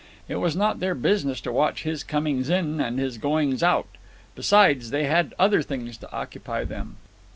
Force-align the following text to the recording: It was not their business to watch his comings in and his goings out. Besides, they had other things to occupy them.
It 0.27 0.37
was 0.37 0.55
not 0.55 0.79
their 0.79 0.95
business 0.95 1.39
to 1.41 1.51
watch 1.51 1.83
his 1.83 2.03
comings 2.03 2.49
in 2.49 2.79
and 2.79 2.97
his 2.97 3.19
goings 3.19 3.61
out. 3.61 3.85
Besides, 4.33 4.89
they 4.89 5.03
had 5.03 5.35
other 5.37 5.61
things 5.61 5.95
to 5.97 6.11
occupy 6.11 6.63
them. 6.63 6.97